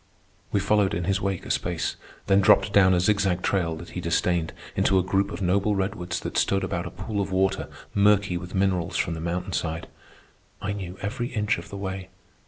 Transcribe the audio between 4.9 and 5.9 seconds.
a group of noble